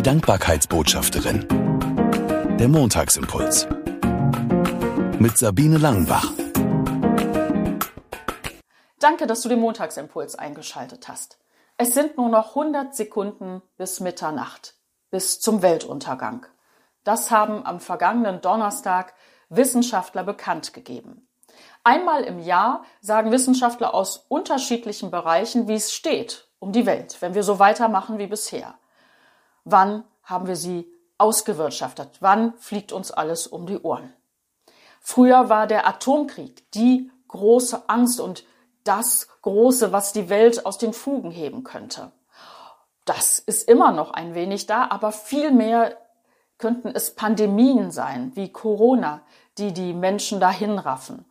[0.00, 1.46] Die Dankbarkeitsbotschafterin.
[2.58, 3.68] Der Montagsimpuls.
[5.18, 6.32] Mit Sabine Langenbach.
[8.98, 11.38] Danke, dass du den Montagsimpuls eingeschaltet hast.
[11.76, 14.74] Es sind nur noch 100 Sekunden bis Mitternacht,
[15.10, 16.46] bis zum Weltuntergang.
[17.04, 19.12] Das haben am vergangenen Donnerstag
[19.50, 21.28] Wissenschaftler bekannt gegeben.
[21.84, 27.34] Einmal im Jahr sagen Wissenschaftler aus unterschiedlichen Bereichen, wie es steht um die Welt, wenn
[27.34, 28.79] wir so weitermachen wie bisher.
[29.70, 32.18] Wann haben wir sie ausgewirtschaftet?
[32.20, 34.12] Wann fliegt uns alles um die Ohren?
[35.00, 38.44] Früher war der Atomkrieg die große Angst und
[38.84, 42.12] das Große, was die Welt aus den Fugen heben könnte.
[43.04, 45.96] Das ist immer noch ein wenig da, aber viel mehr
[46.58, 49.22] könnten es Pandemien sein, wie Corona,
[49.58, 51.24] die die Menschen dahin raffen.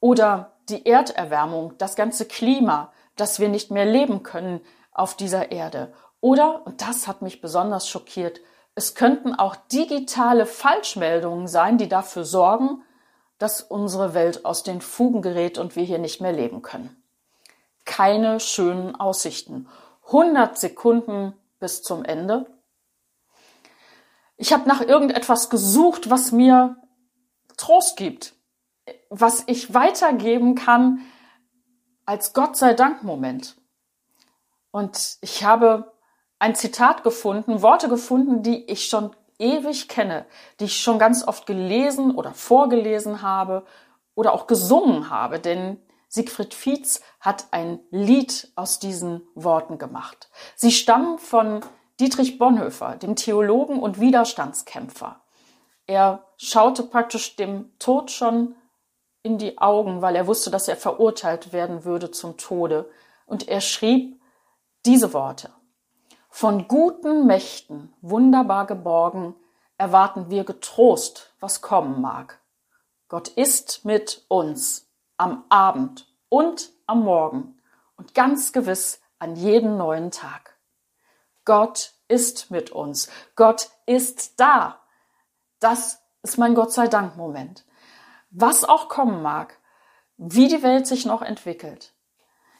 [0.00, 4.60] Oder die Erderwärmung, das ganze Klima, dass wir nicht mehr leben können
[4.92, 5.92] auf dieser Erde.
[6.20, 8.40] Oder, und das hat mich besonders schockiert,
[8.74, 12.82] es könnten auch digitale Falschmeldungen sein, die dafür sorgen,
[13.38, 17.02] dass unsere Welt aus den Fugen gerät und wir hier nicht mehr leben können.
[17.84, 19.68] Keine schönen Aussichten.
[20.06, 22.46] 100 Sekunden bis zum Ende.
[24.36, 26.76] Ich habe nach irgendetwas gesucht, was mir
[27.56, 28.34] Trost gibt,
[29.10, 31.00] was ich weitergeben kann
[32.06, 33.56] als Gott sei Dank Moment.
[34.70, 35.92] Und ich habe
[36.38, 40.26] ein Zitat gefunden, Worte gefunden, die ich schon ewig kenne,
[40.60, 43.64] die ich schon ganz oft gelesen oder vorgelesen habe
[44.14, 50.30] oder auch gesungen habe, denn Siegfried Fietz hat ein Lied aus diesen Worten gemacht.
[50.56, 51.60] Sie stammen von
[52.00, 55.20] Dietrich Bonhoeffer, dem Theologen und Widerstandskämpfer.
[55.86, 58.54] Er schaute praktisch dem Tod schon
[59.22, 62.90] in die Augen, weil er wusste, dass er verurteilt werden würde zum Tode.
[63.26, 64.20] Und er schrieb
[64.86, 65.50] diese Worte.
[66.40, 69.34] Von guten Mächten wunderbar geborgen
[69.76, 72.38] erwarten wir getrost, was kommen mag.
[73.08, 77.60] Gott ist mit uns am Abend und am Morgen
[77.96, 80.56] und ganz gewiss an jedem neuen Tag.
[81.44, 83.10] Gott ist mit uns.
[83.34, 84.78] Gott ist da.
[85.58, 87.64] Das ist mein Gott sei Dank Moment.
[88.30, 89.58] Was auch kommen mag,
[90.16, 91.94] wie die Welt sich noch entwickelt,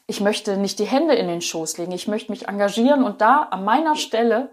[0.09, 3.43] ich möchte nicht die Hände in den Schoß legen, ich möchte mich engagieren und da
[3.43, 4.49] an meiner Stelle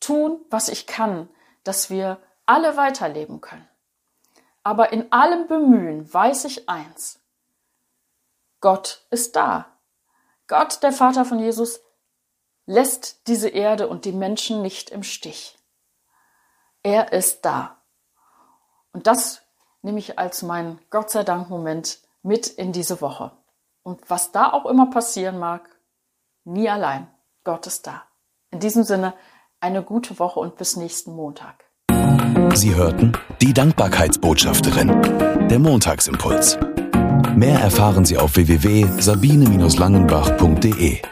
[0.00, 1.28] tun, was ich kann,
[1.62, 3.68] dass wir alle weiterleben können.
[4.64, 7.20] Aber in allem Bemühen weiß ich eins.
[8.60, 9.66] Gott ist da.
[10.48, 11.80] Gott, der Vater von Jesus,
[12.66, 15.58] lässt diese Erde und die Menschen nicht im Stich.
[16.82, 17.80] Er ist da.
[18.92, 19.42] Und das
[19.82, 23.30] nehme ich als mein Gott sei Dank Moment mit in diese Woche.
[23.82, 25.68] Und was da auch immer passieren mag,
[26.44, 27.08] nie allein.
[27.44, 28.02] Gott ist da.
[28.50, 29.14] In diesem Sinne,
[29.60, 31.64] eine gute Woche und bis nächsten Montag.
[32.54, 36.58] Sie hörten die Dankbarkeitsbotschafterin, der Montagsimpuls.
[37.34, 41.02] Mehr erfahren Sie auf www.sabine-langenbach.de.